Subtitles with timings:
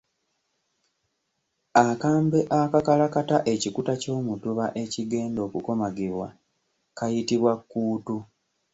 [1.85, 6.27] Akambe akakalakata ekikuta ky’omutuba ekigenda okukomagibwa
[6.97, 8.17] kayitibwa kkuutu.